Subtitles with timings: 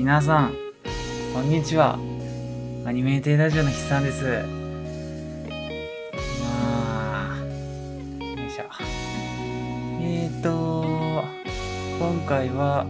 [0.00, 0.54] 皆さん、
[1.34, 1.98] こんにちは。
[2.86, 4.24] アニメーテイラジオの筆さんです。
[6.42, 8.64] まあ、よいしょ。
[10.00, 11.22] えーと、
[11.98, 12.86] 今回は、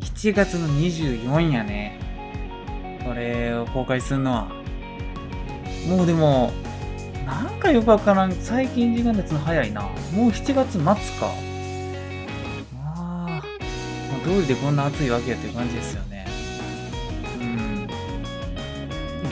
[0.00, 1.98] 7月の24やね。
[3.04, 4.44] これを公開するのは。
[5.88, 6.52] もうでも、
[7.26, 8.32] なんかよくわからん。
[8.32, 9.82] 最近時間経つの早いな。
[9.82, 9.90] もう
[10.28, 10.94] 7月末か。
[12.76, 13.42] まああ、
[14.24, 16.11] 通りでこんな暑いわけやっていう感じですよね。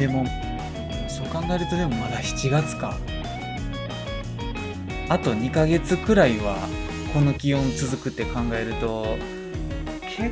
[0.00, 0.24] でも、
[1.08, 2.96] そう考えるとでもまだ7月か。
[5.10, 6.56] あと2ヶ月くらいは
[7.12, 9.18] この気温続くって考えると、
[10.02, 10.30] 結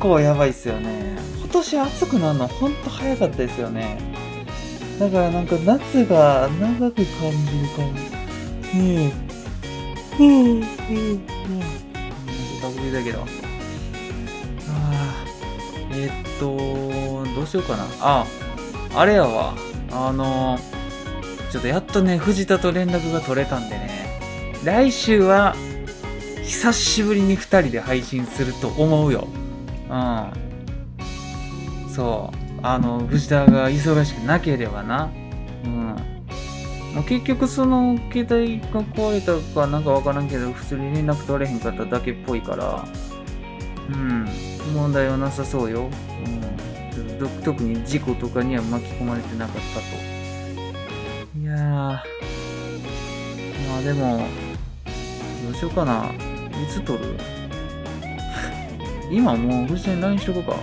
[0.00, 1.16] 構やばいっすよね。
[1.38, 4.00] 今年暑くなるのほんと早かったですよね。
[4.98, 7.04] だからなんか夏が長く感じる
[7.76, 7.94] 感
[8.72, 8.78] じ。
[8.78, 9.12] ねえ。
[10.18, 10.62] うん、うん、うん。
[12.60, 13.20] かぶりだけど。
[13.20, 13.26] あ。
[15.92, 16.56] えー、っと、
[17.34, 17.86] どうしようかな。
[18.00, 18.26] あ、
[18.98, 19.54] あれやわ。
[19.92, 20.58] あの、
[21.52, 24.18] ちょっとやっとね、藤田と連絡が取れたんでね。
[24.64, 25.54] 来週は、
[26.42, 29.28] 久しぶりに2人で配信すると思うよ。
[29.88, 30.32] うん。
[31.94, 32.60] そう。
[32.60, 35.12] あの、藤田が忙しくなければな。
[35.64, 35.96] うん。
[36.92, 42.84] もう結局その携帯が壊れたかなんかわからんけど、普通に連絡取れへんかっただけっぽいから、
[43.90, 44.26] うん。
[44.74, 45.82] 問題はなさそうよ。
[45.82, 45.84] う
[46.28, 46.67] ん。
[47.44, 49.86] 特に事故とかには巻き込まれてなかったと。
[51.38, 51.54] いや。
[51.54, 52.02] ま
[53.78, 54.26] あでも、
[55.44, 56.06] どうしようかな。
[56.06, 57.16] いつ撮る？
[59.10, 60.56] 今もう藤田に LINE しとこうか。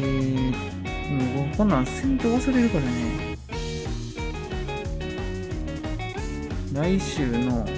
[0.00, 0.52] えー、
[1.36, 2.90] もうこんなんせんと忘れるからね。
[6.72, 7.72] 来週のレ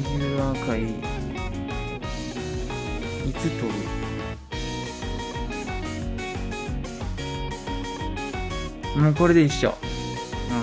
[0.00, 0.94] ギュラー会、い
[3.34, 3.97] つ撮る？
[8.98, 9.70] もうこれで一緒。
[9.70, 9.74] う
[10.54, 10.56] ん。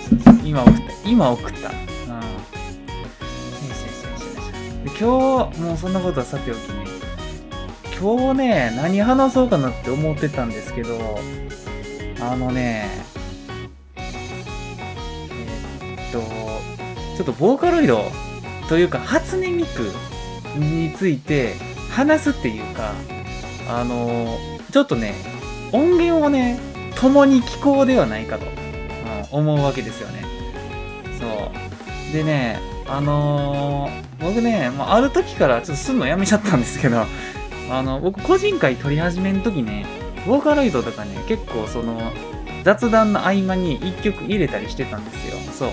[0.00, 0.80] そうそうそう今送った。
[1.08, 1.70] 今送った。
[1.70, 1.76] うん。
[4.84, 6.64] で今日、もうそんなことはさておきね。
[7.98, 11.18] 今日ね、何話そうかなって思ってたんですけど、
[12.20, 12.90] あのね、
[13.96, 14.10] え
[16.08, 16.20] っと、
[17.16, 18.04] ちょっとボーカロイド
[18.68, 19.90] というか初音ミク
[20.58, 21.54] について
[21.90, 22.92] 話すっていうか、
[23.68, 24.36] あの、
[24.72, 25.14] ちょっとね、
[25.72, 26.58] 音源をね、
[26.96, 28.46] 共に聴こうではないかと、
[29.32, 30.24] うん、思うわけですよね。
[31.18, 31.26] そ
[32.10, 32.12] う。
[32.12, 32.58] でね、
[32.88, 37.04] あのー僕ね、もうある時からちょっとすんのやめちゃったんですけど、
[37.70, 39.84] あの、僕個人会撮り始めの時ね、
[40.26, 42.12] ボーカロイドとかね、結構その、
[42.64, 45.36] 雑談の合間に一曲入れたりしてたんですよ。
[45.52, 45.70] そう。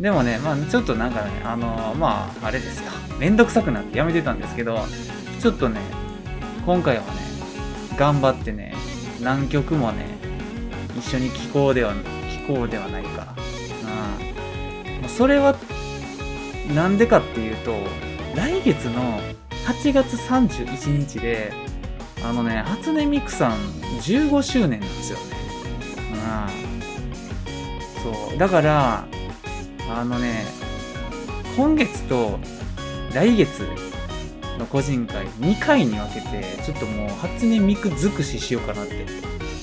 [0.00, 2.92] でもね、まあちょっとなんかね、あのまああれですよ。
[3.18, 4.86] めんどくさくなってやめてたんですけど、
[5.40, 5.80] ちょっとね、
[6.64, 7.08] 今回はね、
[7.96, 8.74] 頑張ってね、
[9.20, 10.17] 何曲もね、
[10.98, 13.34] 一緒に聴こうでは、聴こうではないか。
[15.02, 15.08] うん。
[15.08, 15.56] それは、
[16.74, 17.74] なんでかっていうと、
[18.34, 19.20] 来月の
[19.66, 21.52] 8月31日で、
[22.24, 23.52] あのね、初音ミクさん
[24.02, 25.24] 15周年なんですよね。
[26.12, 28.28] うん。
[28.28, 28.38] そう。
[28.38, 29.06] だから、
[29.90, 30.44] あのね、
[31.56, 32.38] 今月と
[33.14, 33.62] 来月
[34.58, 39.06] の個人会2回に分けて、ちょっともう初音ミク尽くししようかなって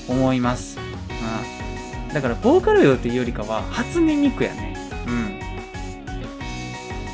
[0.07, 0.84] 思います。
[2.15, 2.21] うん。
[2.21, 4.75] だから、ボーカルよっていうよりかは、初音ミクやね。
[5.07, 5.39] うん。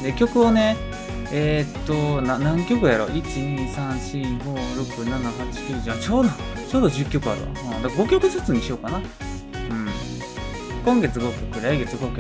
[0.04, 0.78] で、曲をね、
[1.34, 5.34] えー、っと、な、何曲やろ ?1、2、3、4、5、6、7、8、
[5.78, 6.30] 9、じゃあちょうど、
[6.70, 7.48] ちょうど10曲あるわ。
[7.48, 8.98] うん、だから5曲ずつにしようかな。
[8.98, 9.06] うん。
[10.84, 12.18] 今月5曲、来月5曲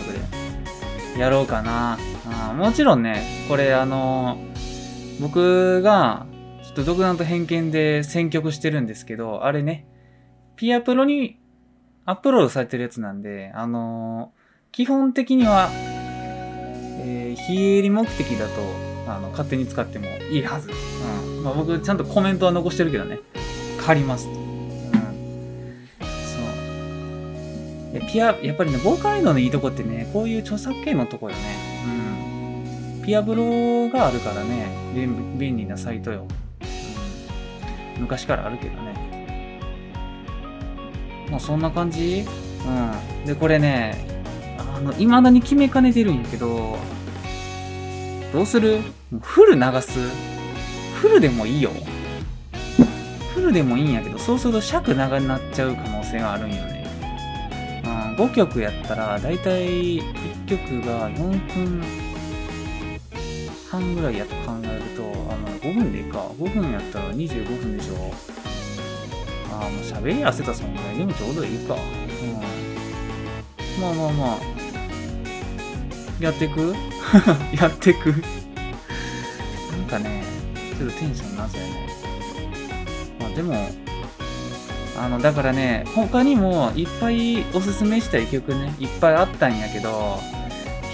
[1.15, 1.97] でやろうかな。
[2.25, 6.25] あもちろんね、これあのー、僕が、
[6.63, 9.85] ちょっと独断と偏見で選曲してるんですけど、あれね、
[10.55, 11.40] ピアプロに
[12.05, 18.51] アップロードされてるやつなんで、あのー、基本的には、えー、非営利目的だと、
[19.07, 20.69] あの、勝手に使ってもいいはず。
[20.69, 21.43] うん。
[21.43, 23.19] まあ、僕、ちゃんとコメントは残してるけどね。
[23.79, 24.27] 借ります。
[24.27, 24.33] うん。
[26.01, 26.39] そ
[27.91, 27.99] う。
[27.99, 31.41] でピア、やっぱりね、ボーカロイドのいいとこってね、こういう著作権のとこよね。
[32.97, 33.03] うん。
[33.03, 34.67] ピアブロがあるからね、
[35.37, 36.27] 便利なサイトよ。
[37.99, 39.00] 昔からあるけどね。
[41.31, 42.25] まあ、そんな感じ？
[42.67, 42.69] う
[43.23, 43.25] ん。
[43.25, 44.05] で、これね、
[44.59, 46.77] あの、未だに決めかねてるんやけど、
[48.33, 48.81] どうする？
[49.21, 49.99] フル流す？
[50.95, 51.71] フルでもいいよ。
[53.33, 56.85] フルでもいいんやけど、そうすると尺長になっちゃう可能性があるんよね。
[57.83, 61.81] うん、5曲やったら、だいたい1曲が4分
[63.69, 66.19] 半ぐらいやと考えると、あまあ5分でいいか。
[66.37, 68.13] 5分やったら25分でしょ。
[69.51, 71.75] ああ、もう喋り汗たそんぐらいでもちょうどいいか。
[71.75, 71.79] うん。
[73.81, 74.37] まあまあまあ。
[76.19, 76.75] やってく？
[77.59, 78.09] やってく？
[79.71, 80.23] なんかね、
[80.77, 81.89] ちょっとテンションなぜね。
[83.19, 83.69] まあでも、
[84.99, 90.19] あの、だからね、他にもいっぱいおすすめしたい曲ね、いっぱいあったんやけど、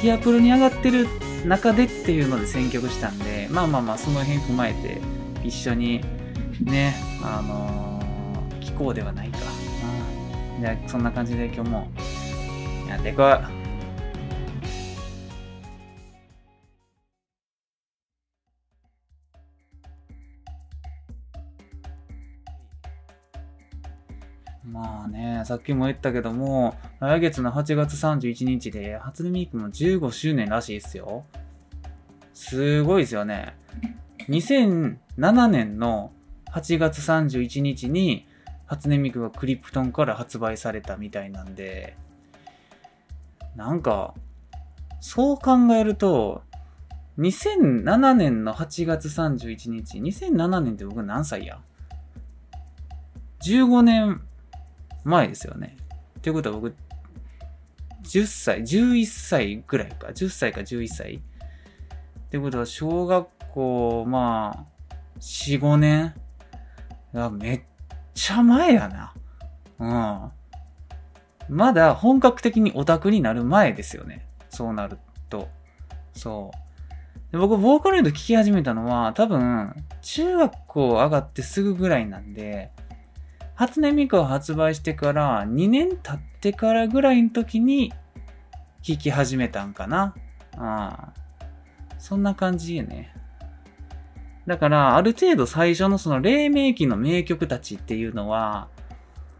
[0.01, 1.07] ピアプロに上がってる
[1.45, 5.01] 中でっていうので選曲したんで、まあまあまあ、その辺踏まえて、
[5.44, 6.01] 一緒に
[6.62, 7.96] ね、あのー、
[8.77, 9.39] こうではないか。
[10.56, 10.62] うん。
[10.62, 11.88] じゃあ、そんな感じで今日も
[12.88, 13.57] やっていこう。
[24.71, 31.25] まあね、さっきも言ったけども、来月の8月31日で初音ミクの15周年らしいですよ。
[32.35, 33.57] すごいですよね。
[34.30, 36.12] 2007年の
[36.53, 38.27] 8月31日に
[38.68, 41.98] 初音ミクがクリプトンから発売されたみたいなんで、
[43.56, 44.14] なんか、
[45.00, 46.44] そう考えると、
[47.18, 51.60] 2007年の8月31日、2007年って僕何歳や
[53.42, 54.22] ?15 年
[55.04, 55.78] 前ですよね。
[56.22, 56.75] ということは僕、
[58.04, 60.08] 10歳、11歳ぐらいか。
[60.08, 61.16] 10歳か11歳。
[61.16, 66.14] ってことは、小学校、まあ、4、5年。
[67.31, 67.62] めっ
[68.18, 69.14] ちゃ前やな。
[71.50, 71.56] うん。
[71.56, 74.25] まだ本格的にオタクになる前ですよね。
[74.50, 74.98] そうなる
[75.30, 75.48] と。
[76.14, 77.31] そう。
[77.31, 82.72] で僕、ボーカロイド聴き始めたのは、多分、中学校上がってすぐぐらいなんで、
[83.54, 87.94] 初音ミクを発売してから2年経ってからぐらいの時に
[88.88, 90.16] 弾き始めたんかな。
[90.58, 91.14] ああ。
[92.00, 93.14] そんな感じよね。
[94.47, 98.69] だから、ある程度最初のその黎明期の名曲たちっていうのは、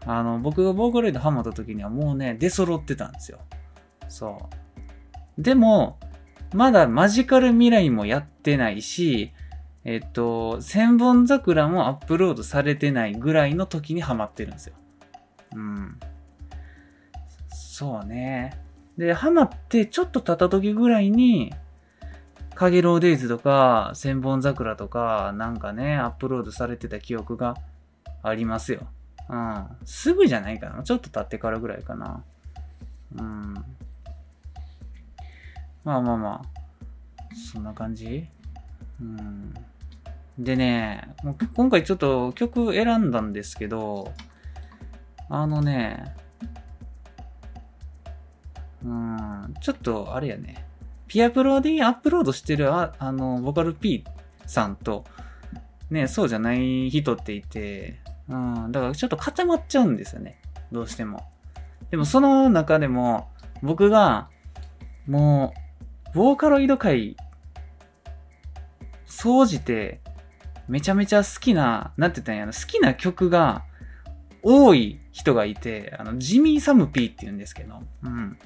[0.06, 3.38] あの、僕がボーカロイドハマった時にはもうね、出揃ってたんですよ。
[4.08, 4.48] そ
[5.38, 5.42] う。
[5.42, 5.98] でも、
[6.54, 9.32] まだマジカル未来もやってないし、
[9.84, 14.74] えっと、千本桜もアップロードされてないぐらいの時にハマってるんですよ。
[15.54, 15.98] うん。
[17.48, 18.60] そうね。
[18.98, 21.54] で、ハマってちょっと経った時ぐらいに、
[22.58, 27.56] かげろうデイズとか、千本桜とか、なんかね、アップロードされてた記憶が
[28.20, 28.88] ありますよ。
[29.28, 29.66] うん。
[29.84, 30.82] すぐじゃないかな。
[30.82, 32.24] ちょっと経ってからぐらいかな。
[33.16, 33.54] うん。
[35.84, 37.34] まあまあまあ。
[37.52, 38.28] そんな感じ？
[39.00, 39.54] うん。
[40.36, 44.12] でね、もう今回ちょっと曲選んだんですけど、
[45.28, 46.12] あのね、
[48.84, 50.66] うん、ちょっとあれやね、
[51.08, 54.04] ピアプロでアップロードしてるああの、ボカル P
[54.46, 55.04] さんと、
[55.90, 60.40] ね、そうじゃない人っていて、うん、だからちょっと固まっちゃうんですよね。
[60.70, 61.22] どうしても。
[61.90, 63.28] でもその中でも、
[63.62, 64.28] 僕が、
[65.06, 65.54] も
[66.12, 67.16] う、ボーカロイド界、
[69.06, 70.00] 総じて、
[70.68, 73.64] めちゃめちゃ好きな、なんて言ったんや、好きな曲が
[74.42, 78.38] 多い人がいて、あの、ジミー・サム・ピーって言うんですけど、うん。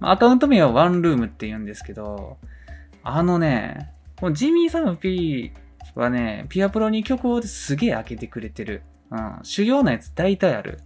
[0.00, 2.38] アカウント名はワンルームって言うんですけど、
[3.02, 8.82] あのね、このジミー・サム・ピーはね、ピアプロに曲をすげえ開けてくれてる。
[9.10, 9.38] うん。
[9.42, 10.80] 主要なやつ大体ある。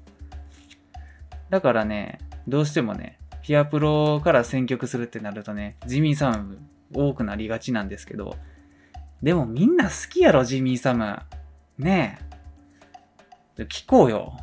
[1.50, 6.58] だからね、どうしてもね、ピアプロから選曲するってなるとね、ジミー・サム
[6.92, 8.36] 多くなりがちなんですけど、
[9.22, 11.18] でもみんな好きやろ、ジミーサム。
[11.78, 12.18] ね
[13.58, 13.62] え。
[13.64, 14.36] 聞こうよ。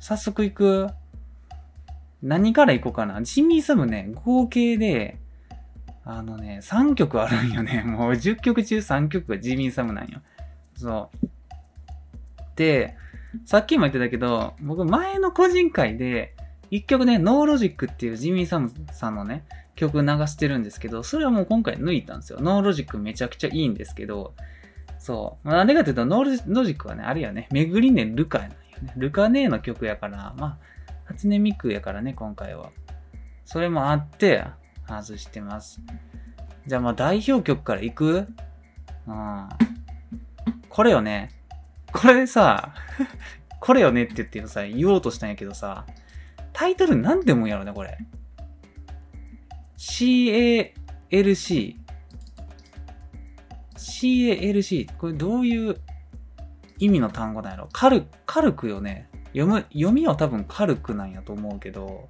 [0.00, 0.88] 早速行く
[2.24, 3.22] 何から行こうかな。
[3.22, 5.18] ジミーサムね、合計で、
[6.06, 7.82] あのね、3曲あるんよね。
[7.86, 10.20] もう10曲中3曲がジミーサムなんよ。
[10.74, 11.28] そう。
[12.56, 12.96] で、
[13.44, 16.34] さっきも言ってたけど、僕前の個人回で、
[16.70, 22.38] 1曲ね、 No Logic っていうジミーサムさんのね、曲流してるんですけど、それはもう今回抜いたんですよ。
[22.40, 24.32] No Logic めちゃくちゃいいんですけど、
[24.98, 25.48] そう。
[25.48, 28.94] なんでかというと、 No Logic はね、あれやね、めぐりね、ルカなんよね。
[28.96, 30.73] ルカ姉の曲やから、まあ、
[31.04, 32.70] 初音ミクやからね、今回は。
[33.44, 34.44] それもあって、
[34.86, 35.80] 外してます。
[36.66, 38.26] じゃあまあ代表曲からいく？
[39.06, 39.48] うん。
[40.68, 41.30] これよね。
[41.92, 42.74] これさ、
[43.60, 45.86] これよねって言ってさ、言おうとしたんやけどさ、
[46.52, 47.98] タイトルなんでもやろね、これ。
[49.76, 50.74] CALC。
[53.76, 54.96] CALC。
[54.96, 55.80] これどういう
[56.78, 57.68] 意味の単語なんやろ？
[57.72, 59.08] 軽、軽くよね。
[59.34, 62.08] 読む、読みは多分軽くなんやと思うけど、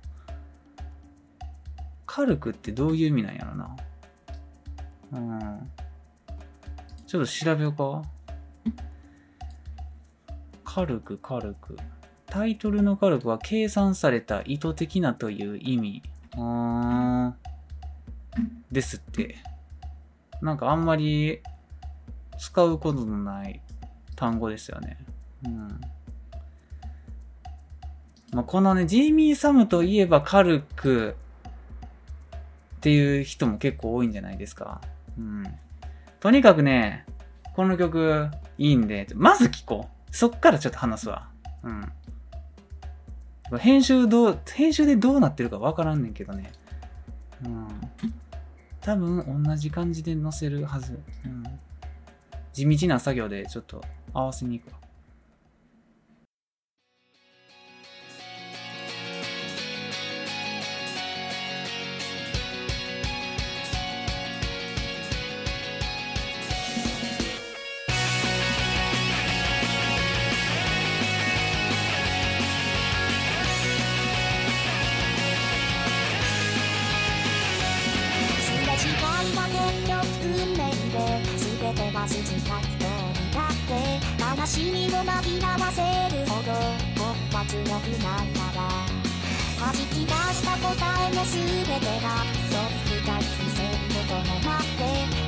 [2.07, 3.77] 軽くってどういう意味なんやろな。
[5.13, 5.71] うん。
[7.07, 8.03] ちょっと調べようか。
[10.65, 11.77] 軽く軽く。
[12.27, 16.03] タイトルの軽くは計算された意図的なという意味。
[16.37, 17.37] うーん。
[18.71, 19.37] ですって。
[20.43, 21.41] なんかあんまり
[22.39, 23.63] 使うことのない
[24.15, 24.99] 単語ですよね。
[25.47, 25.81] うん。
[28.35, 31.15] まあ、このね、ジェイミー・サムといえば軽く
[32.77, 34.81] っていう人も結構多いんじゃないですか。
[35.17, 35.45] うん。
[36.19, 37.07] とにかくね、
[37.55, 40.17] この曲いいんで、まず聴こう。
[40.17, 41.29] そっからちょっと話すわ。
[41.63, 41.93] うん。
[43.61, 46.51] 編集どう、編集でどうなってるかわからんねんけどね。
[47.45, 47.69] うん。
[48.81, 50.99] 多分同じ感じで載せるはず。
[51.25, 51.45] うん。
[52.53, 53.81] 地道な作業でちょっと
[54.13, 54.84] 合わせに行くわ。
[91.75, 92.55] 全てが嘘
[92.87, 94.79] つ二つ伏せることもなって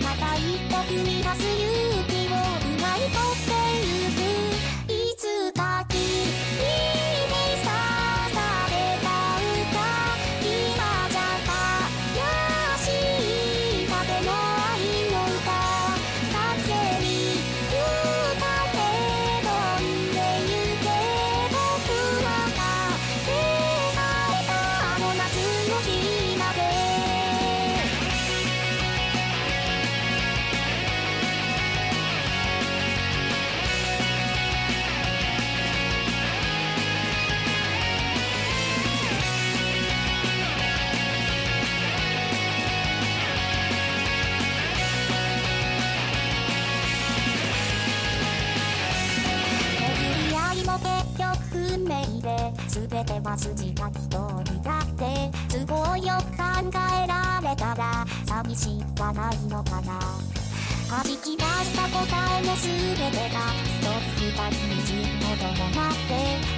[0.04, 1.85] また一歩踏み出す勇
[53.06, 54.18] ては筋書き通
[54.52, 59.98] りだって都合よく考えられたら寂しくはないのかな。
[60.88, 61.98] 弾き出した答
[62.38, 63.82] えの全てが一
[64.14, 66.55] つ二つにじるほどもなって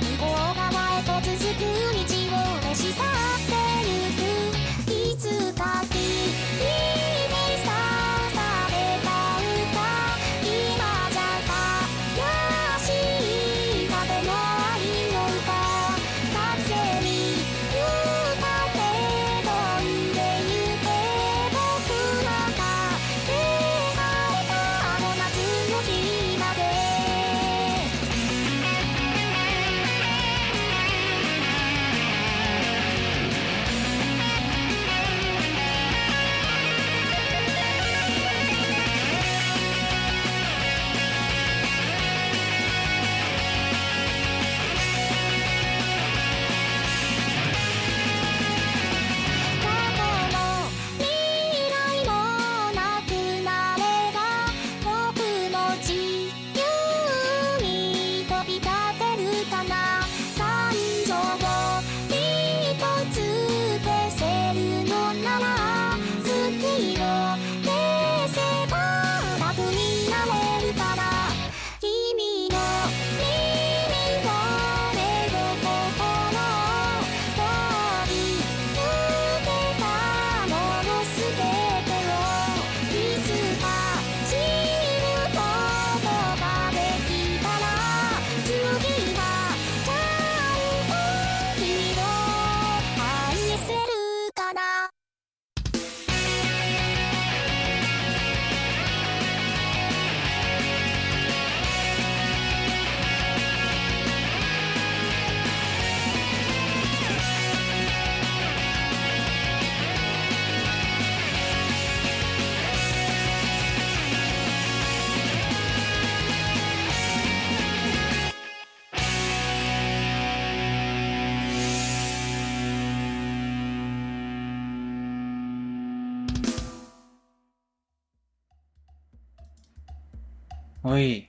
[131.00, 131.28] い。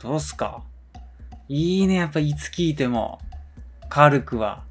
[0.00, 0.62] どうすか？
[1.48, 3.18] いいね、やっぱいつ聞いても。
[3.88, 4.64] 軽くは。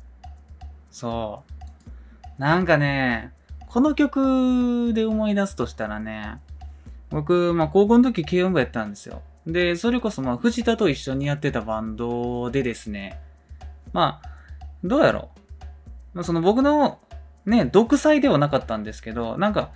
[0.90, 2.42] そう。
[2.42, 3.32] なんかね、
[3.68, 6.40] この曲で思い出すとしたらね、
[7.10, 9.22] 僕、まあ高校の時軽音部やったんですよ。
[9.46, 13.20] で、それこそまあ藤田と一緒にやってたバンドでですね、
[13.94, 14.30] まあ、
[14.84, 15.40] どうやろう。
[16.14, 17.00] まあ、その僕の
[17.46, 19.72] ね、独裁ではなかったんですけど、なんか、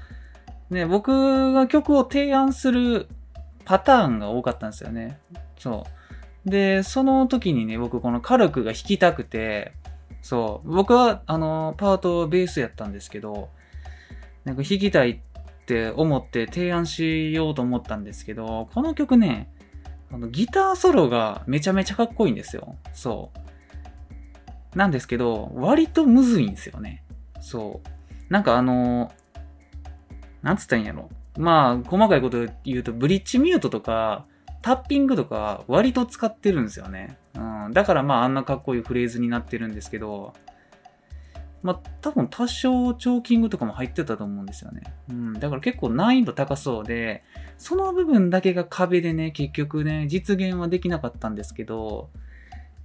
[0.69, 3.07] ね、僕が曲を提案する
[3.65, 5.19] パターンが多かったんですよね。
[5.59, 5.85] そ
[6.45, 6.49] う。
[6.49, 9.73] で、その時にね、僕このカルクが弾きたくて、
[10.21, 10.75] そう。
[10.75, 13.49] 僕は、あの、パートベースやったんですけど、
[14.43, 15.19] なんか弾きたいっ
[15.65, 19.51] て思って提案しようと思ったんですけど、この曲ね、
[20.11, 22.75] あの、ギターソロがめちゃめちゃかっこいいんですよ。
[22.93, 23.31] そ
[24.73, 24.77] う。
[24.77, 27.03] なんですけど、割とむずいんですよね。
[27.39, 27.89] そう。
[28.29, 29.11] なんかあの
[30.45, 31.09] なんつったんやろ。
[31.39, 34.27] まあ、細かいこと言うと、ブリッジミュートとか、
[34.61, 37.17] タッピングとか、割と使ってるんですよね。
[37.33, 37.71] うん。
[37.73, 40.33] だからまあ、あんなかっこいいフレーズになってるんですけど、
[41.63, 44.83] まあ、多分多少チョーキングとかも入ってたと思うんですよね。
[45.09, 45.33] うん。
[45.33, 47.23] だから結構難易度高そうで、
[47.57, 52.11] その部分だけが壁でね、結局ね、実現はできなかったんですけど、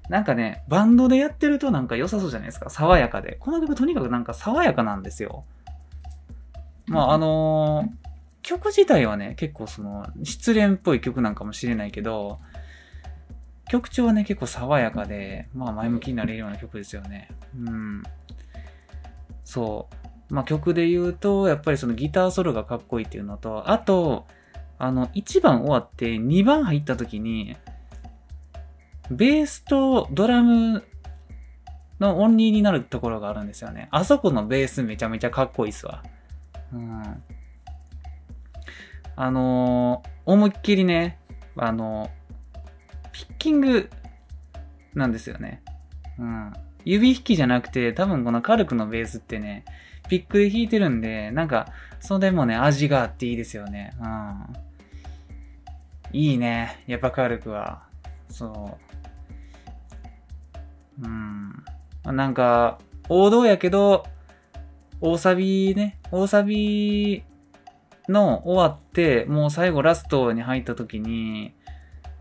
[0.08, 2.70] なんかね、バンドでやってるとなんか良さそうじゃないですか。
[2.70, 3.36] 爽やかで。
[3.38, 5.44] この曲とにかくなんか爽やかなんですよ。
[6.90, 8.10] まあ、あのー
[8.42, 12.38] 曲自体はね、結構その、失恋っぽい曲なんかもしれないけど、
[13.68, 17.28] 曲調はね、結構爽やかで、まあ前向きになれるような曲ですよね。
[17.56, 18.02] うん。
[19.44, 19.88] そ
[20.30, 20.34] う。
[20.34, 24.26] まあ曲で言うと、やっぱりそのギターソロがかっこいいっていうのと、あと、
[24.78, 27.56] あの、1番終わって2番入った時に、
[29.10, 30.82] ベースとドラム
[32.00, 33.88] のオンリーになるところがあるんですよね。
[33.90, 36.02] あそこのベースめちゃめちゃかっこいいっすわ。
[36.72, 37.22] うん。
[39.16, 41.18] あのー思いっきりね、
[41.56, 42.08] あの
[43.10, 43.90] ピッキング
[44.94, 45.62] なんですよね。
[46.18, 46.52] うん。
[46.84, 49.64] 指弾きじゃなくて、多分このカルクのベースってね、
[50.08, 51.68] ピックで弾いてるんで、なんか、
[52.00, 53.92] それもね、味があっていいですよね。
[54.00, 54.46] うん。
[56.12, 56.82] いいね。
[56.86, 57.82] やっぱカルクは。
[58.28, 58.78] そ
[61.02, 61.04] う。
[61.04, 61.64] うん。
[62.04, 64.04] なんか、王道やけど、
[65.00, 67.22] 大サビね、大サビ
[68.08, 71.54] の終わって、もう最後ラストに入った時に、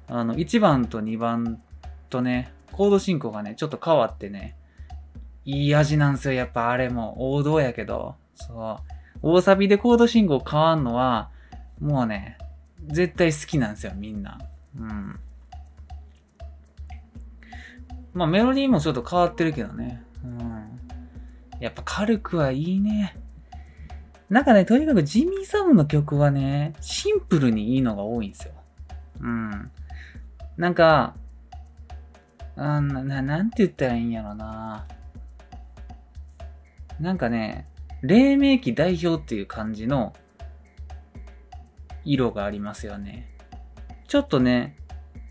[0.08, 1.62] あの、1番と2番
[2.10, 4.56] とね、コード進行がね、ちょっと変わってね、
[5.46, 7.34] いい味なんですよ、やっぱあれも。
[7.34, 8.16] 王道やけど。
[8.36, 8.90] そう。
[9.22, 11.30] 大サビでコード進行変わんのは、
[11.80, 12.38] もうね、
[12.88, 14.40] 絶対好きなんですよ、みんな。
[14.78, 15.20] うん。
[18.14, 20.04] まあメロディーもちょっと変わってるけどね。
[20.24, 20.80] うん。
[21.60, 23.18] やっぱ軽くはいいね。
[24.30, 28.54] なんかね、とにかくジミー・サムの曲はね、シンプルにいいのが多いんですよ。
[29.22, 29.72] うん。
[30.58, 31.16] なんか、
[32.56, 34.86] あな、ななんて言ったらいいんやろな。
[37.00, 37.68] なんかね、
[38.02, 40.14] 黎明期代表っていう感じの
[42.06, 43.34] 色がありますよね。
[44.08, 44.76] ちょっとね、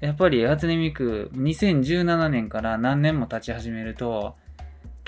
[0.00, 4.36] やっぱり初音ミク2017年から何年も経ち始めると、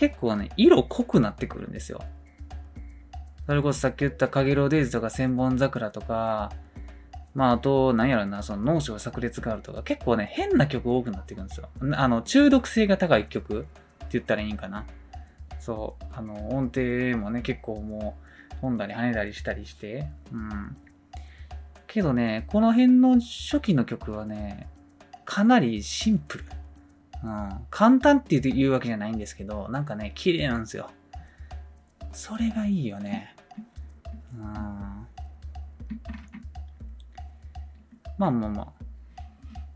[0.00, 2.00] 結構ね、色濃くなってくるんですよ。
[3.46, 6.52] それこそさっき言ったかげろうデイズとか千本桜とか、
[7.34, 11.68] まああと、なんやろな、その脳症炸裂ガールとか、結構ね、変な曲多くなってくるんですよ。
[11.92, 14.86] あの、中毒性が高い曲って言ったらいいんかな。
[15.58, 18.16] そう、あの、音程もね、結構も
[18.54, 20.76] う、飛んだり跳ねたりしたりして、うん。
[21.86, 24.66] けどね、この辺の初期の曲はね、
[25.26, 26.44] かなりシンプル。
[27.22, 27.66] うん。
[27.70, 30.90] 簡単って言うわけじゃないんですけど、なんかね、綺麗なんですよ。
[32.12, 33.35] それがいいよね。
[34.37, 34.42] うん。
[38.18, 39.24] まあまあまあ。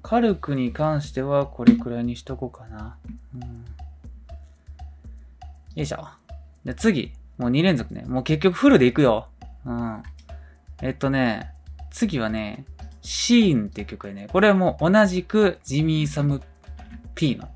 [0.02, 2.96] カルクに関してはこれくらいにしとこうかな。
[3.34, 3.42] うん。
[3.42, 3.48] よ
[5.76, 6.08] いしょ。
[6.64, 7.12] じゃあ次。
[7.38, 8.04] もう2連続ね。
[8.06, 9.28] もう結局フルでいくよ。
[9.64, 10.02] うん。
[10.82, 11.52] えっとね、
[11.90, 12.64] 次はね、
[13.00, 16.42] シーンっていう曲でね、これはもう同じくジミー・サム・
[17.14, 17.48] P の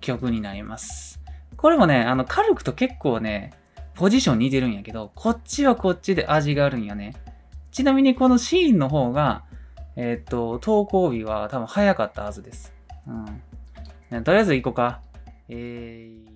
[0.00, 1.20] 曲になります。
[1.56, 3.52] これもね、あの、カルクと結構ね、
[3.94, 7.14] ポジション似てるんやけど、こっちはこっちで味があるんやね。
[7.70, 9.44] ちなみにこのシーンの方が、
[9.96, 12.72] えっ、と、投稿日は多分早かったはずです。
[13.06, 14.24] うん。
[14.24, 15.00] とりあえず行こうか。
[15.48, 16.31] えー、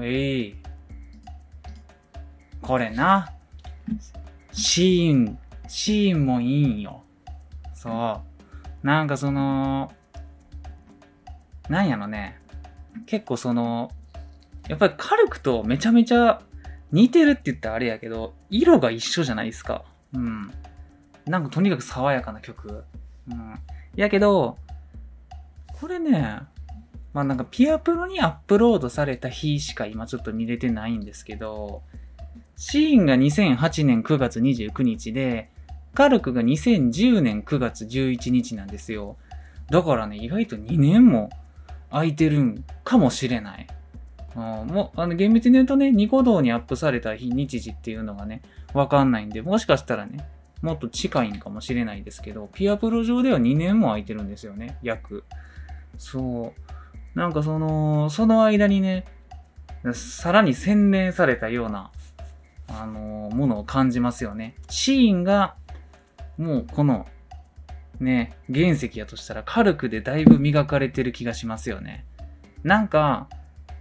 [0.00, 0.56] えい。
[2.60, 3.32] これな。
[4.52, 7.02] シーン、シーンもいいんよ。
[7.74, 8.20] そ
[8.82, 8.86] う。
[8.86, 9.92] なんかその、
[11.68, 12.38] なんやろね。
[13.06, 13.90] 結構その、
[14.68, 16.40] やっぱりカルクとめちゃめちゃ
[16.92, 19.84] 似てるって言ったらあれやけど、色が一緒じゃないですか。
[20.14, 20.52] うん。
[21.26, 22.84] なんかとにかく爽やかな曲。
[23.30, 23.54] うん。
[23.96, 24.58] やけど、
[25.80, 26.40] これね、
[27.12, 31.82] まあなんかピアプロにアップロードされた日しか今ちょっと見れてないんですけど、
[32.56, 35.50] シーンが2008年9月29日で、
[35.94, 39.16] カルクが2010年9月11日なんですよ。
[39.70, 41.30] だからね、意外と2年も
[41.90, 43.66] 空いてるんかもしれない。
[44.34, 50.26] あもう、あの、厳密に言うとね、ニコ動にアップされた日日時っていうのがね、わかんないんで、もしかしたらね、
[50.62, 55.24] もっと近いんかもしれないですけど、ピアプロ上では2年も空いてるんですよね、約。
[55.98, 56.71] そう。
[57.14, 59.04] なんかその、その間にね、
[59.92, 61.90] さらに洗練されたような、
[62.68, 64.54] あのものを感じますよね。
[64.70, 65.56] シーンが、
[66.38, 67.06] もうこの、
[68.00, 72.06] ね、原石やとしたら、カルクでだいぶ磨かれてる気がしますよね。
[72.62, 73.28] なんか、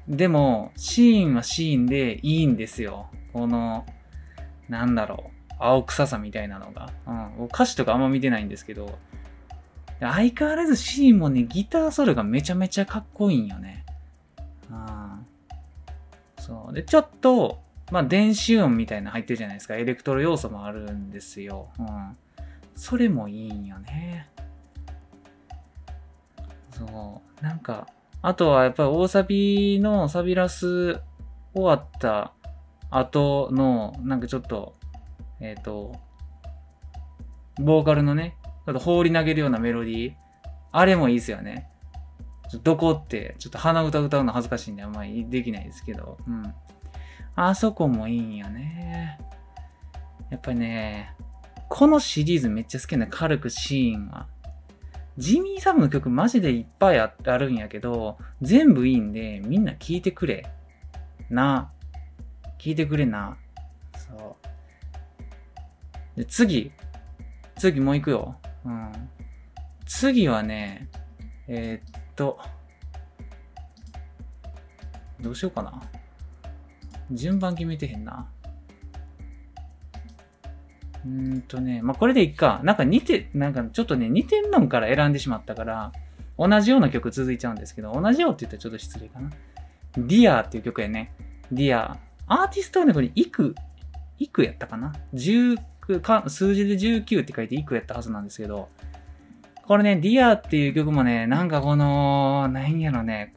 [0.07, 3.09] でも、シーンはシーンでいいんですよ。
[3.33, 3.85] この、
[4.67, 6.89] なんだろう、青臭さみたいなのが。
[7.07, 8.97] うん、歌詞とかあんま見てないんですけど、
[10.07, 13.85] 相変わらずシーンもね、ギターソロがめちゃめちゃかっこいいんよね。
[14.69, 15.25] うん。
[16.39, 16.73] そう。
[16.73, 17.59] で、ちょっと、
[17.91, 19.75] まあ、電子音みたいなの入ってるじゃないですか。
[19.75, 21.69] エレクトロ要素もあるんですよ。
[21.77, 22.17] うん。
[22.75, 24.27] それもいいんよね。
[26.71, 27.43] そう。
[27.43, 27.87] なんか、
[28.23, 31.01] あとはやっぱり大サビのサビラス
[31.53, 32.33] 終わった
[32.89, 34.75] 後の、なんかちょっと、
[35.39, 35.95] えっ、と、
[37.57, 40.13] ボーカルのね、ちょっと放り投げるようなメロディー。
[40.71, 41.67] あれもいいですよね。
[42.63, 46.17] どこって、ちょっと鼻歌歌うの恥ずかしいんであんまりできないですけど。
[46.27, 46.53] うん。
[47.35, 49.19] あそこもいいんよね。
[50.29, 51.15] やっぱりね、
[51.69, 54.27] このシリーズめっちゃ好きなカルクシーンは。
[55.17, 60.45] ジミー・サムの曲マジでいっぱいああるんやけど、全部いいんで、みんな聴いてくれ。
[61.29, 61.71] な。
[62.59, 63.37] 聞いてくれな。
[63.95, 64.37] そ
[66.15, 66.17] う。
[66.17, 66.71] で、次。
[67.57, 68.35] 次もう行くよ。
[68.65, 68.91] うん。
[69.85, 70.89] 次はね、
[71.47, 72.39] えーっと、
[75.19, 75.81] どうしようかな。
[77.11, 78.27] 順番決めてへんな。
[81.05, 82.61] うんとね、まあ、これでいっか。
[82.63, 85.91] なんか似て、なんかちょっとね、似てんのんから選んでしまったから、
[86.37, 89.29] 同じような曲続いちゃうんですけど、同じようって言ったらちょっと失礼かな。
[89.97, 91.13] Dear っていう曲やね。
[91.51, 91.97] Dear。
[92.27, 93.55] アーティストはね、これ、イク、
[94.19, 95.57] イクやったかな ?19
[96.01, 98.69] か、数字で19って書いてイクやったはずなんですけど、
[99.63, 103.33] これね、 Dear っていう曲もね、なんかこの、なんやろね、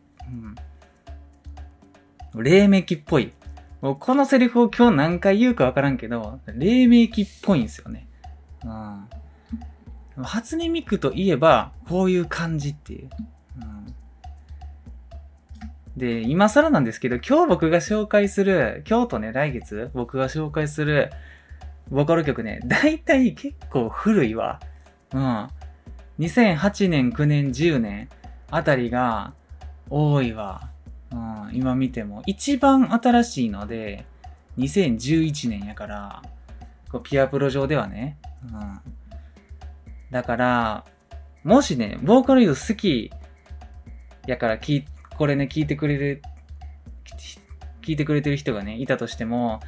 [2.35, 2.43] うん。
[2.43, 3.33] 黎明期っぽい。
[3.81, 8.09] もうこのセリフを今日何回言うかわからんけど、黎明期っぽいんですよね。
[8.65, 9.09] うん。
[10.23, 13.11] 初音ミクといえば、こういう感じっていう。
[13.61, 13.87] うん、
[15.97, 21.11] で、今更なんですけど、今日僕が紹介する、今日とね、来月僕が紹介する
[21.95, 24.59] ボカロ曲ね、大体結構古いわ。
[25.13, 25.49] うん。
[26.19, 28.09] 2008年、9年、10年
[28.51, 29.33] あたりが
[29.89, 30.71] 多いわ。
[31.13, 32.25] うん、今見ても。
[32.27, 34.07] 一番新しいので、
[34.59, 36.23] 2011年やから、
[36.91, 38.19] こうピアプロ上ではね。
[38.43, 38.81] うん。
[40.11, 40.85] だから、
[41.45, 43.13] もしね、ボーカロイド好き
[44.27, 44.85] やから聞い、
[45.17, 46.23] これね、聞いてくれる、
[47.83, 49.61] 聞いてくれてる人がね、いたとしても、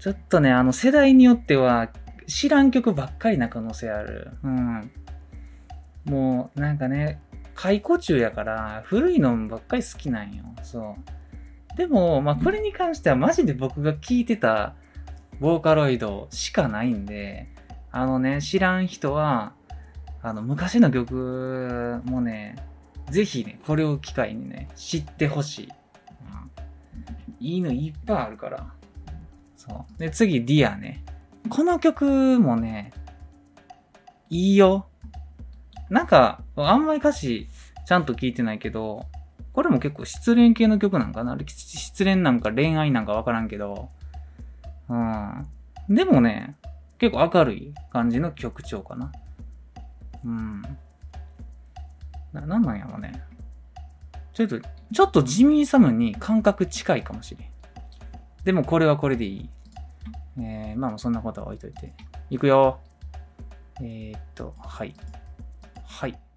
[0.00, 1.90] ちょっとね、あの世代によっては
[2.26, 4.30] 知らん曲ばっかりな可能性ある。
[4.42, 4.90] うん。
[6.06, 7.20] もう、なんかね、
[7.54, 10.44] 解雇中やから、古いのばっかり好きなんよ。
[10.62, 10.96] そ
[11.74, 11.76] う。
[11.76, 14.74] でも、まあ、これに関してはマジで僕が聴いてた
[15.38, 17.48] ボーカロイドしかないんで、
[17.92, 19.52] あのね、知らん人は、
[20.22, 22.56] あの、昔の曲もね、
[23.10, 25.68] ぜひね、これを機会にね、知ってほしい。
[25.68, 28.79] うん、いいのいっぱいあるから。
[29.60, 29.98] そう。
[29.98, 31.04] で、次、 Dear ね。
[31.50, 32.94] この曲もね、
[34.30, 34.86] いいよ。
[35.90, 37.46] なんか、あんまり歌詞
[37.86, 39.04] ちゃんと聞いてないけど、
[39.52, 41.36] これも結構失恋系の曲なんかな？
[41.46, 43.90] 失恋なんか恋愛なんかわからんけど、
[44.88, 45.46] うん。
[45.90, 46.54] でもね、
[46.98, 49.12] 結構明るい感じの曲調かな。
[50.24, 50.62] うん。
[52.32, 53.22] な、なんなんやろね。
[54.32, 57.49] ちょっと、ちょっとジミーサムに感覚近いかもしれん。
[58.44, 59.50] でもこれはこれでいい。
[60.38, 61.92] えー、まあそんなことは置いといて。
[62.30, 62.80] いくよ。
[63.80, 64.94] えー、っと、はい。
[65.84, 66.12] はい。
[66.12, 66.29] はい。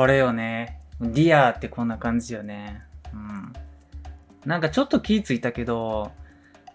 [0.00, 0.80] これよね。
[0.98, 2.80] Dear ってこんな感じよね。
[3.12, 3.52] うん。
[4.46, 6.10] なんかちょっと気ついたけど、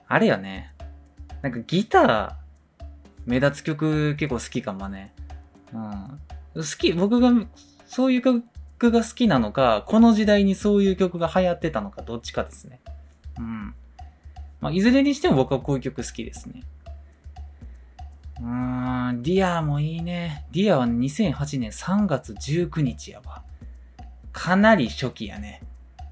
[0.08, 0.72] あれよね。
[1.42, 2.86] なんかギター、
[3.26, 5.12] 目立つ曲結構好きかもね。
[5.74, 6.20] うん。
[6.54, 7.32] 好き、僕が
[7.88, 12.80] そういう曲が好きなのか、この時代にそういう曲が流行ってたのか、どっちかですね。
[13.40, 13.74] うん。
[14.62, 16.62] まあ、いずれにしても僕はこういう曲好きですね。
[18.42, 20.46] うん、 Dear もいいね。
[20.52, 23.44] Dear は2008年3月19日やわ。
[24.34, 25.62] かなり初期やね。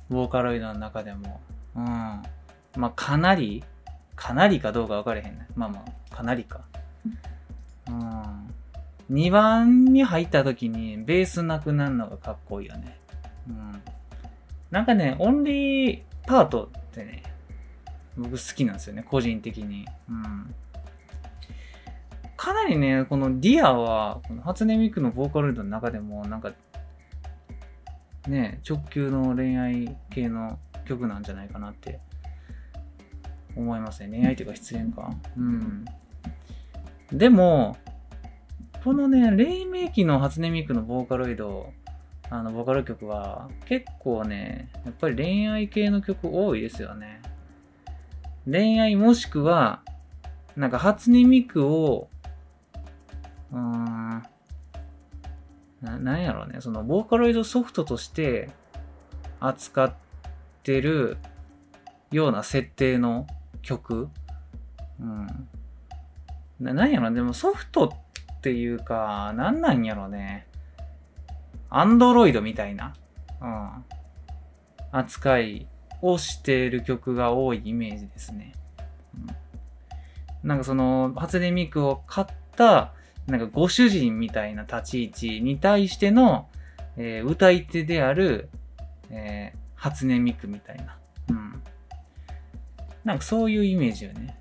[0.09, 1.41] ボーカロイドの中でも。
[1.75, 1.83] うん。
[1.83, 3.63] まあ、かなり
[4.15, 5.47] かなりかどうか分かれへんね。
[5.55, 6.61] まあまあ、かなりか。
[7.87, 8.53] うん。
[9.11, 12.97] 2番に入った時にベースなくなるのがかっこいいよね。
[13.49, 13.81] うん。
[14.71, 17.23] なんかね、オンリーパートってね、
[18.17, 19.85] 僕好きなんですよね、個人的に。
[20.09, 20.55] うん。
[22.43, 26.51] かなりね、この Dear は、この初音ミクのボーカロイドの中でも、なんか、
[28.27, 32.01] ね、直球の恋愛系の曲なんじゃないかなって
[33.55, 34.09] 思いますね。
[34.09, 35.09] 恋愛というか失恋か。
[35.37, 35.85] うん。
[37.13, 37.77] でも、
[38.83, 41.71] このね、黎明期の初音ミクのボーカロイド、
[42.29, 47.21] あの、ボーカル曲は、結構ね、やっぱり恋愛系の曲多いですよね。
[48.45, 49.81] 恋愛もしくは、
[50.57, 52.09] なんか初音ミクを、
[53.53, 54.23] うん、
[55.81, 58.49] な、なんやろうね、その、ボーカロイドソフトとして
[59.39, 59.93] 扱っ
[60.63, 61.17] てる
[62.11, 63.27] ような設定の
[63.61, 64.09] 曲。
[64.99, 65.27] うん。
[66.59, 70.47] な、なんやろ、でもソフトっていうか、なんなんやろね。
[71.69, 72.93] アンドロイドみたいな、
[73.41, 73.85] うん。
[74.91, 75.67] 扱い
[76.01, 78.53] をしている曲が多いイメージですね。
[79.15, 79.17] う
[80.45, 82.93] ん、なんかその、初音ミクを買った、
[83.27, 86.49] なんかご主人みたいな立ち位置に対しての、
[86.97, 88.49] えー歌い手である、
[89.09, 90.97] えー初音ミクみたいな。
[91.29, 91.63] うん。
[93.03, 94.37] なんかそういうイメージよね。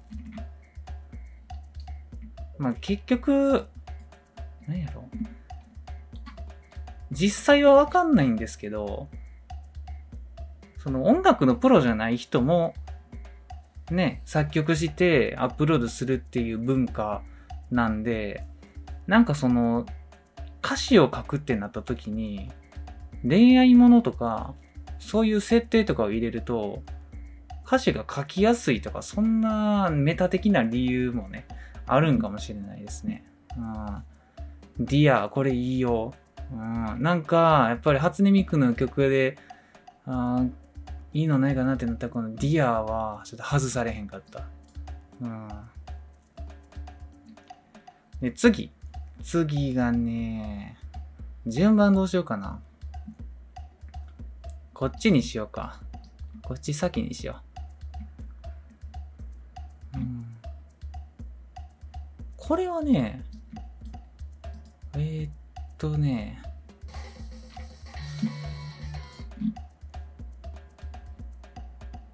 [2.59, 3.67] まあ結局、
[4.69, 5.05] 何やろ
[7.11, 9.09] 実際はわかんないんですけど、
[10.79, 12.75] その音楽のプロじゃない人も、
[13.91, 17.23] ね、作曲してアップロードするっていう文化
[17.71, 18.45] なんで、
[19.13, 19.85] なんかその、
[20.65, 22.51] 歌詞を書くってなった時に、
[23.29, 24.55] 恋愛ものとか、
[24.99, 26.83] そういう設定とかを入れると、
[27.67, 31.47] 歌詞が書きやすいとか、そんなメタ的な理由もね、
[31.87, 33.27] あるんかもしれないですね。
[33.59, 34.87] うん。
[34.87, 36.15] Dear、これいいよ。
[36.51, 37.03] うん。
[37.03, 39.37] なんか、やっぱり初音ミクの曲で、
[40.07, 40.43] あ
[41.13, 44.47] いいのないかなってなった、この Dear は、ちょっと外されへんかった。
[45.21, 45.49] うん。
[48.23, 48.73] で、次。
[49.23, 50.77] 次がね、
[51.47, 52.61] 順番どうしようかな。
[54.75, 55.81] こっちにしようか。
[56.43, 57.41] こっち先にしよ
[59.95, 59.99] う。
[59.99, 60.27] うん。
[62.37, 63.25] これはね、
[64.95, 65.33] えー、っ
[65.79, 66.43] とね、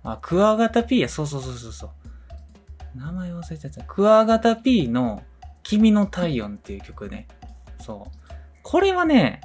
[0.05, 1.91] あ、クワガタ P や、そうそうそうそうそう。
[2.99, 3.83] 名前忘れちゃった。
[3.83, 5.23] クワガタ P の
[5.69, 7.29] 君の体温っていう曲ね。
[7.79, 8.19] そう。
[8.63, 9.43] これはね、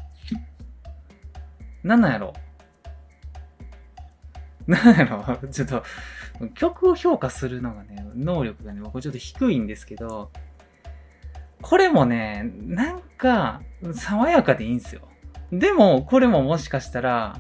[1.84, 2.34] なんなんやろ
[4.65, 5.84] なんやろちょっと、
[6.53, 10.32] 曲を評価するのがね、能力がね、僕ちょっと低いんですけど、
[11.61, 13.61] これもね、なんか、
[13.91, 15.01] 爽やかでいいんですよ。
[15.51, 17.38] でも、これももしかしたら、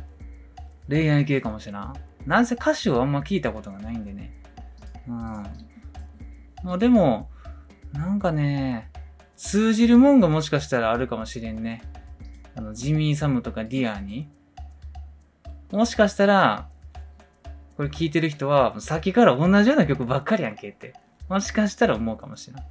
[0.89, 1.93] 恋愛系かもしれん。
[2.25, 4.33] なんせ歌詞をあんま聞いたことがないんでね。
[5.07, 5.15] うん。
[6.65, 7.29] まあでも、
[7.93, 8.89] なんかね、
[9.35, 11.81] 通じるもんがもしかしたらあるかもしれんね。
[12.55, 14.29] あの、ジミー・サムとかディアーに。
[15.71, 16.67] もしかしたら、
[17.77, 20.93] これ聞いてる人は、さっきから同じような曲ばっかりやんけって。
[21.29, 22.65] もしかしたら思うかもしれない。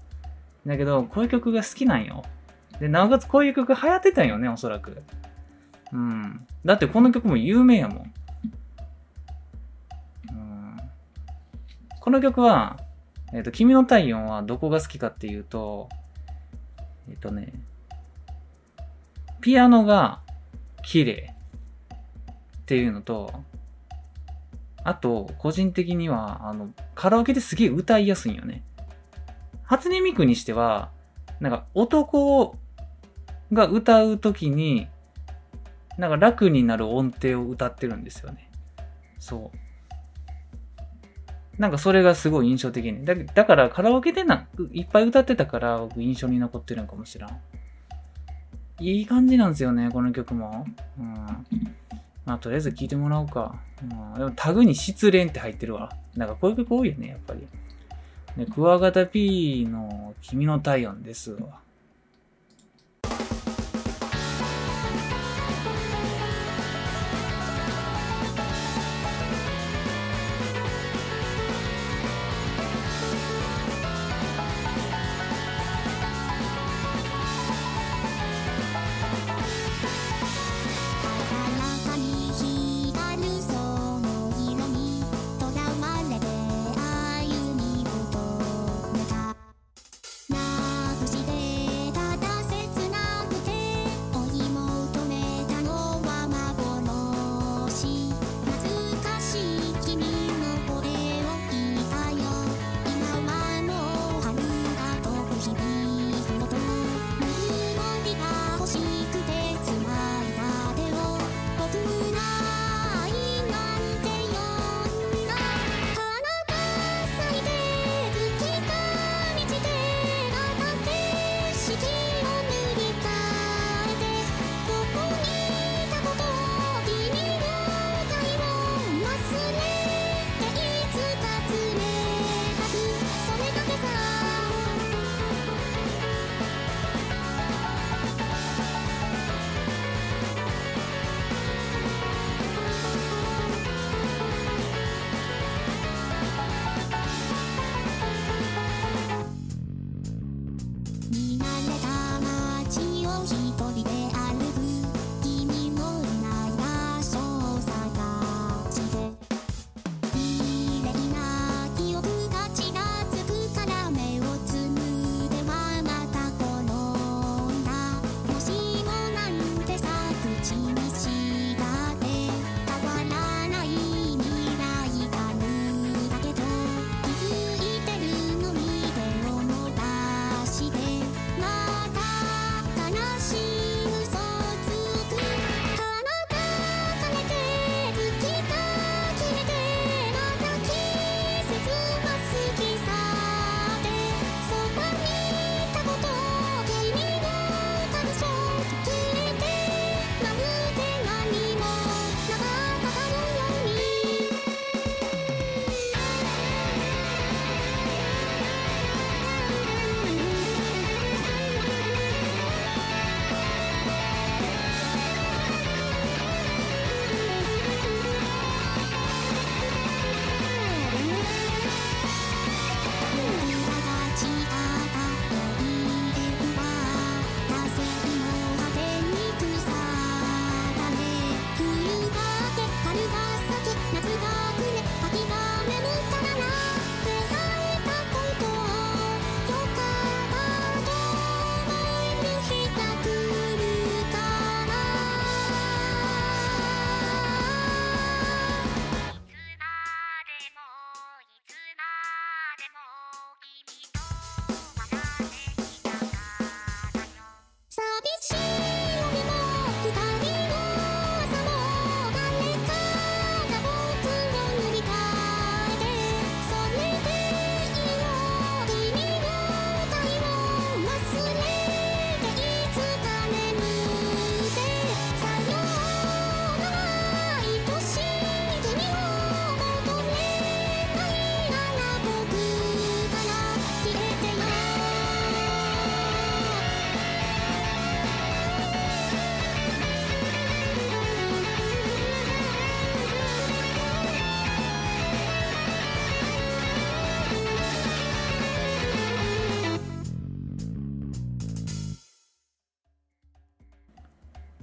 [0.67, 2.23] だけど、こういう曲が好きなんよ。
[2.79, 5.03] で、なおかつこういう曲流行ってたんよね、おそらく。
[5.93, 6.47] うん。
[6.65, 8.13] だってこの曲も有名やもん。
[10.31, 10.77] うん。
[12.01, 12.79] この曲は、
[13.33, 15.89] えっ、と、君の体温はどこが好きかっていうと、
[17.09, 17.53] えっ、とね、
[19.41, 20.21] ピアノが
[20.83, 21.35] 綺麗
[22.63, 23.33] っていうのと、
[24.85, 28.63] あと、個人的には、あの、カラオケですげえ歌いやすいんよね。
[29.63, 30.91] 初音ミクにしては、
[31.41, 32.57] なんか男
[33.53, 34.89] が歌うときに、
[35.99, 38.51] なんか楽になる音程を歌ってるんですよね。
[39.19, 39.59] そう。
[41.59, 43.05] なんかそれがすごい印象的に。
[43.05, 47.41] だだからカラオケでな、いっぱい歌ってたから僕印象に残ってるんかもしらん。
[48.81, 50.67] いい感じなんですよね、この曲も。
[50.99, 51.15] うん。
[52.25, 53.61] まあ、とりあえず聴いてもらおうか。
[53.83, 55.93] うん、でもタグに失恋って入ってるわ。
[56.17, 57.47] なんかこういう曲多いよね、やっぱり。
[58.37, 61.62] ね、クワガタ P の君の体温ですわ。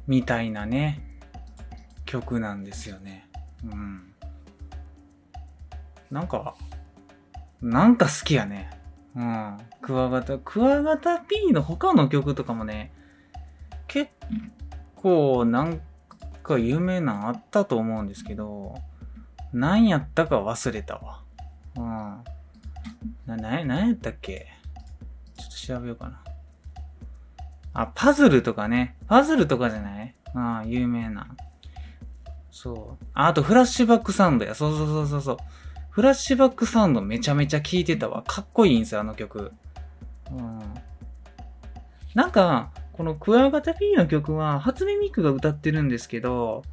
[0.09, 1.03] みたいなね、
[2.05, 3.29] 曲なんですよね。
[3.63, 4.11] うん。
[6.09, 6.55] なんか、
[7.61, 8.71] なんか好きやね。
[9.15, 9.57] うん。
[9.81, 12.91] クワガタ、クワガタ P の他の曲とかもね、
[13.87, 14.11] 結
[14.95, 15.79] 構なん
[16.41, 18.73] か有名なんあったと思うんですけど、
[19.53, 21.21] 何やったか忘れたわ。
[21.75, 21.83] うん。
[23.27, 24.47] な、な、何やったっけ？
[25.37, 26.23] ちょっと調べようかな。
[27.73, 28.95] あ、パズルとかね。
[29.07, 30.15] パズルとかじゃない？
[30.33, 31.27] ああ、有名な。
[32.51, 33.05] そう。
[33.13, 34.55] ああと、フラッシュバックサウンドや。
[34.55, 35.37] そうそうそうそうそう。
[35.89, 38.23] フラッシュバックサウンドめちゃめちゃ聴いてたわ。
[38.23, 39.53] かっこいいんですよ、あの曲。
[40.31, 40.59] うん。
[42.15, 46.63] なんか、このクワガタ P の曲は、初音ミクが歌ってるんですけど、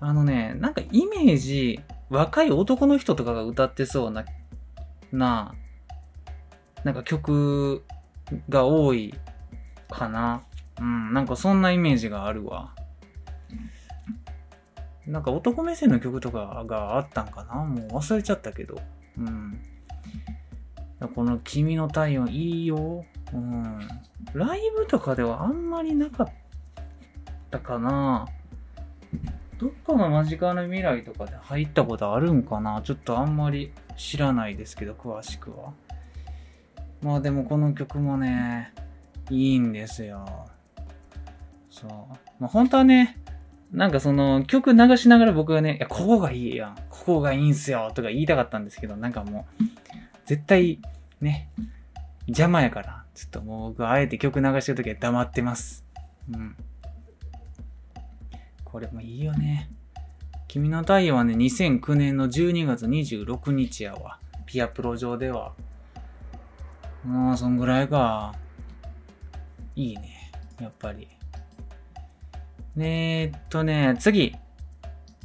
[0.00, 4.24] あのね、なんかイメージ、若い男の人とかが歌ってそうな、
[5.12, 5.54] な、
[6.84, 7.84] なんか曲
[8.48, 9.14] が多い
[9.90, 10.42] かな。
[10.80, 12.74] うん、なんかそんなイメージがあるわ。
[15.06, 18.80] なんか男目線の曲とかがあったんかなもう忘れちゃったけど。
[19.18, 19.60] うん。
[21.14, 23.04] この君の体温いいよ。
[23.32, 23.78] うん。
[24.34, 26.32] ライブとかではあんまりなかっ
[27.50, 28.28] たかな
[29.58, 35.72] どっかの間近な未来とかで入ったことあるんかなちょっとあんまり知らないですけど、詳しくは。
[37.02, 38.72] まあでもこの曲もね、
[39.30, 40.48] いいんですよ。
[41.70, 41.90] そう。
[42.40, 43.18] まあ本当はね、
[43.72, 46.74] なんかその曲流しながら僕がね、いや、ここがいいやん。
[46.90, 47.92] ここがいいんすよ。
[47.94, 49.64] とか言いたかったんですけど、なんかもう、
[50.26, 50.80] 絶対
[51.20, 51.48] ね、
[52.26, 55.84] 邪魔やから、ちょっともう僕あえて曲流してるときは黙ってます。
[56.32, 56.56] うん。
[58.64, 59.70] これもいいよね。
[60.48, 64.18] 君の太陽はね、2009年の12月26日やわ。
[64.46, 65.52] ピアプロ上では。
[67.04, 68.34] まあ、そんぐらいか。
[69.80, 70.30] いいね。
[70.60, 71.08] やっぱり。
[72.76, 74.36] ねえっとね、次。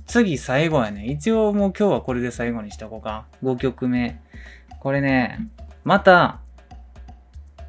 [0.08, 1.06] 次最後やね。
[1.08, 3.26] 一応もう今日はこれで最後にしとこうか。
[3.44, 4.22] 5曲目。
[4.80, 5.50] これね、
[5.84, 6.40] また、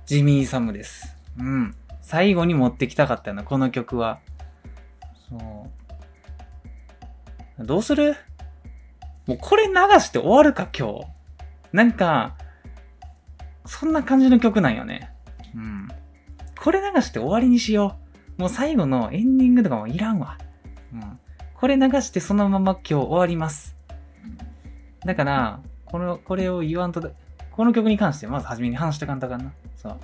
[0.05, 1.17] ジミー・サムです。
[1.39, 1.75] うん。
[2.03, 4.21] 最後に持ってきたかったよな、この曲は。
[5.29, 5.67] そ
[7.59, 7.67] う。
[7.67, 8.15] どうする？
[9.27, 11.07] もうこれ流して終わるか、今日。
[11.73, 12.37] なんか、
[13.65, 15.11] そんな感じの曲なんよね。
[15.55, 15.89] うん。
[16.67, 17.95] これ流して終わりにしよ
[18.39, 18.41] う。
[18.41, 20.37] もう最後のエンディングとかもいらんわ。
[20.93, 21.21] うん。
[21.55, 23.77] これ流してそのまま今日終わります。
[25.05, 27.13] だから、この、これを言わんと、
[27.53, 29.53] この曲に関してまず初めに話してかんとあかんな。
[29.77, 30.01] そう。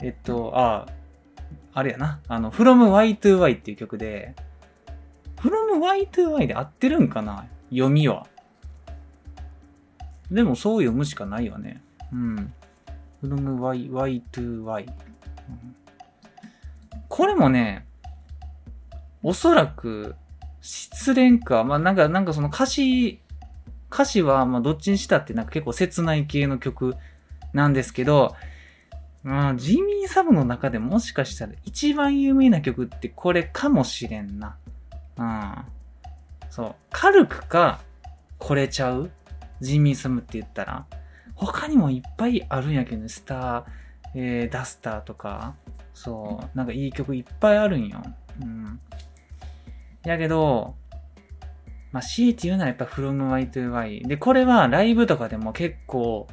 [0.00, 0.86] えっと、あ
[1.72, 2.20] あ、れやな。
[2.28, 4.34] あの、from Y to Y っていう曲で、
[5.36, 7.46] from Y to Y で合ってるんかな？
[7.70, 8.26] 読みは。
[10.30, 11.82] でもそう読むしかないよね。
[12.12, 12.52] うん。
[13.22, 14.86] from Y, Y to Y。
[17.08, 17.86] これもね、
[19.22, 20.16] おそらく、
[20.60, 21.64] 失恋か。
[21.64, 23.20] まあなんか、なんかその歌詞、
[23.92, 26.96] 歌詞はまどっちにしたってなんか結構切ない系の曲
[27.52, 28.34] なんですけど、
[29.22, 34.56] まあジミー・サブの中でもしかしたら一番有名な曲ってこれかもしれんな。
[35.16, 35.54] うん。
[36.50, 36.74] そう。
[36.90, 37.80] カルクか、
[38.38, 39.10] これちゃう？
[39.60, 40.86] ジミー・サムって言ったら。
[41.36, 43.08] 他にもいっぱいあるんやけどね。
[43.08, 43.64] スター、
[44.14, 45.54] えー、ダスターとか。
[45.92, 46.56] そう。
[46.56, 48.02] なんかいい曲いっぱいあるんよ。
[48.42, 48.80] うん。
[50.04, 50.74] やけど、
[51.92, 54.02] まあ、強いて言うならやっぱ From Y to Y。
[54.02, 56.26] で、これはライブとかでも結構、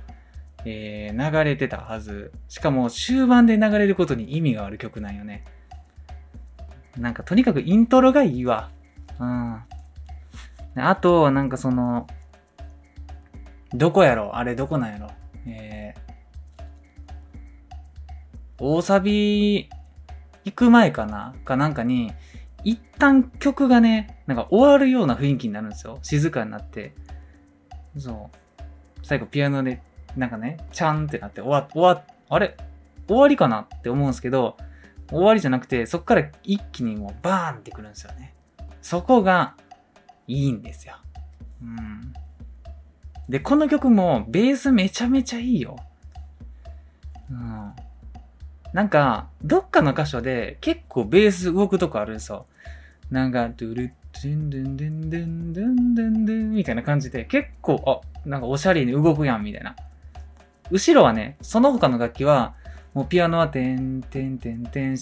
[0.66, 2.32] えー、流れてたはず。
[2.50, 5.44] しかも終盤で流れることに意味がある曲なんよね。
[6.98, 8.70] なんかとにかくイントロがいいわ。
[9.20, 9.64] うん。
[10.76, 12.08] であと、なんかその、
[13.74, 14.36] どこやろ？
[14.36, 15.10] あれどこなんやろ？
[15.48, 16.01] えー、
[18.64, 19.70] 大サビ
[20.46, 21.34] 行く前かな？
[21.44, 22.14] かなんかに、
[22.64, 25.98] 一旦曲がね、なんか終わるような雰囲気になるんですよ。
[26.04, 26.94] 静かになって。
[27.98, 28.38] そう。
[29.02, 29.82] 最後ピアノで、
[30.16, 32.56] なんかね、チャンってなって終わ、終わ、あれ？
[33.08, 34.58] 終わりかなって思うんですけど、
[35.10, 38.36] 終わりじゃなくて、そっから一気にもうバーンってくるんですよね。
[38.84, 39.56] そこが、
[40.28, 40.98] いいんですよ。
[41.64, 42.14] うん。
[43.28, 45.78] で、この曲も、ベースめちゃめちゃいいよ。
[47.30, 47.74] うん。
[48.74, 52.46] なんか、どっかの箇所で結構ベース動くとこあるんですよ。
[53.10, 59.76] なんか、ドゥルッドゥンドゥンドゥンドゥンドゥンドゥンドゥンみたいな感じで、結構、あ、なんかおしゃれに動くやん、みたいな。
[60.70, 62.54] 後ろはね、その他の楽器は、
[62.94, 64.98] もうピアノはてんてんてんてんっ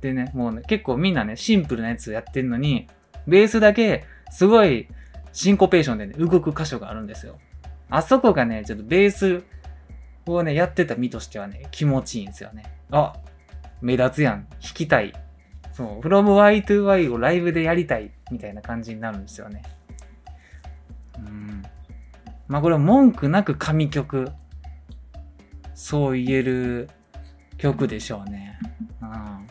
[0.00, 2.86] てね、もうね、結構みんなね、シンプルなやつやってんのに、
[3.26, 4.88] ベースだけ、すごい、
[5.32, 7.38] シンコペーションでね、動く箇所があるんですよ。
[7.90, 9.42] あそこがね、ちょっとベース
[10.30, 12.64] こをね、やってた身としてはね、気持ちいいんですよね。
[12.90, 13.14] あ、
[13.80, 14.46] 目立つやん。
[14.62, 15.12] 弾きたい。
[15.72, 19.62] そう、from Y to Y をライブでやりたい、みたいな感じになるんですよね。
[21.18, 21.62] うん。
[22.46, 24.30] まあこれは文句なく神曲。
[25.74, 26.90] そう言える
[27.56, 28.58] 曲でしょうね。
[29.02, 29.46] うん。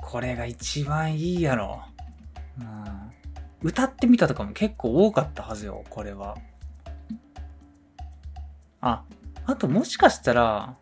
[0.00, 1.82] これが一番いいやろ。
[2.58, 3.12] うん。
[3.62, 6.36] 歌ってみたとかも結構多かったはずよ、これは。
[8.82, 9.04] あ、
[9.46, 10.76] あともしかしたら、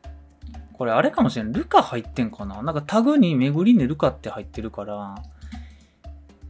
[0.73, 1.53] これあれかもしれん。
[1.53, 2.63] ルカ入ってんかな？
[2.63, 5.23] なんかタグにめぐりねルカって入ってるから、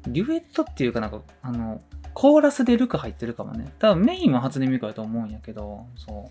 [0.05, 1.83] デュエットっていうかなんか、あの、
[2.15, 3.73] コーラスでルカ入ってるかもね。
[3.79, 6.31] 多分メインは初音ミクだと思うんやけど、そ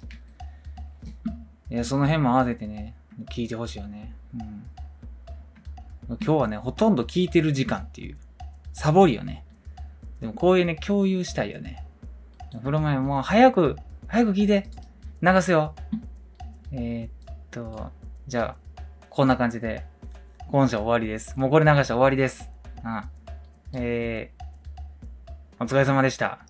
[1.70, 1.74] う。
[1.74, 2.96] いや、その辺も合わせてね、
[3.30, 4.14] 聞いてほしいよね。
[4.34, 6.16] うん。
[6.16, 8.18] 今日はね、ほとんど聞いてる時間っていう、
[8.74, 9.44] サボりよね。
[10.22, 11.86] でもこういうね、共有したいよね。
[12.58, 13.76] 風呂前もう早く、
[14.08, 14.68] 早く聞いて、
[15.22, 15.76] 流すよ。
[16.72, 17.92] えー、っと、
[18.28, 19.86] じゃあ、こんな感じで、
[20.50, 21.38] 今週終わりです。
[21.38, 22.50] もうこれ流したら終わりです。
[22.86, 23.82] うん。
[23.82, 26.49] えー、お疲れ様でした。